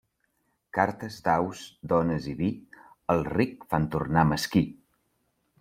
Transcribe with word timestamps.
Cartes, 0.77 1.17
daus, 1.27 1.61
dones 1.93 2.27
i 2.33 2.35
vi, 2.41 2.49
al 3.17 3.23
ric 3.37 3.69
fan 3.75 3.89
tornar 3.97 4.29
mesquí. 4.35 4.65